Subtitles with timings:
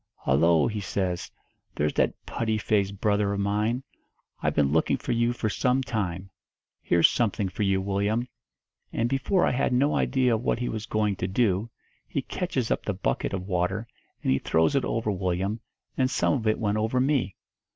[0.15, 1.29] 'Hollo' he says,
[1.75, 3.83] 'there's that putty faced brother of mine.
[4.41, 6.31] I've been looking for you for some time.
[6.81, 8.27] Here's something for you, Willyum.'
[8.91, 11.69] And before I had no idea of what he was going to do,
[12.07, 13.87] he catches up the bucket of water
[14.23, 15.59] and he throws it over Willyum,
[15.95, 17.35] and some of it went over me.